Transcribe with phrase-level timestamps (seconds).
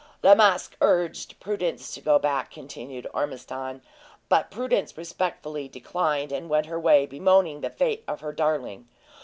[0.23, 3.83] "La Masque urged Prudence to go back," continued Ormiston;
[4.29, 8.87] "but Prudence respectfully declined, and went her way bemoaning the fate of her darling.